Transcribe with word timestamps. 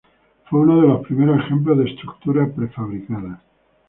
Fue 0.49 0.61
uno 0.61 0.81
de 0.81 0.87
los 0.87 1.05
primeros 1.05 1.37
ejemplos 1.45 1.77
de 1.77 1.85
estructura 1.91 2.51
prefabricada. 2.55 3.39